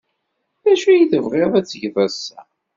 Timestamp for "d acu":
0.63-0.87